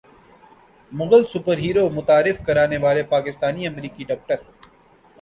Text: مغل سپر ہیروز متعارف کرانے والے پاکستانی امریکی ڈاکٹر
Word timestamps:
مغل 0.91 1.23
سپر 1.33 1.57
ہیروز 1.57 1.91
متعارف 1.97 2.37
کرانے 2.47 2.77
والے 2.85 3.03
پاکستانی 3.15 3.67
امریکی 3.67 4.03
ڈاکٹر 4.09 4.35